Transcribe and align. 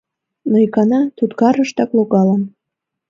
Но 0.49 0.55
икана 0.65 1.01
туткарышкат 1.17 1.89
логалын. 1.97 2.41